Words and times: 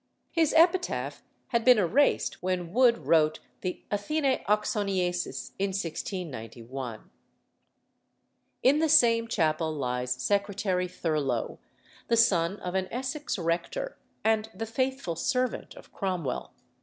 His 0.31 0.51
epitaph 0.55 1.21
had 1.49 1.63
been 1.63 1.77
erased 1.77 2.41
when 2.41 2.73
Wood 2.73 3.05
wrote 3.05 3.37
the 3.61 3.83
Athenæ 3.91 4.41
Oxonienses 4.47 5.51
in 5.59 5.67
1691. 5.67 7.11
In 8.63 8.79
the 8.79 8.89
same 8.89 9.27
chapel 9.27 9.71
lies 9.71 10.13
Secretary 10.19 10.87
Thurloe, 10.87 11.59
the 12.07 12.17
son 12.17 12.59
of 12.61 12.73
an 12.73 12.87
Essex 12.89 13.37
rector 13.37 13.95
and 14.23 14.49
the 14.55 14.65
faithful 14.65 15.15
servant 15.15 15.75
of 15.75 15.93
Cromwell. 15.93 16.51